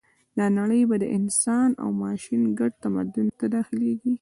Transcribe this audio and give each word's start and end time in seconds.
دا 0.37 0.45
نړۍ 0.59 0.81
به 0.89 0.95
د 1.03 1.05
انسان 1.17 1.69
او 1.81 1.89
ماشین 2.03 2.41
ګډ 2.59 2.71
تمدن 2.83 3.27
ته 3.39 3.45
داخلېږي 3.55 4.09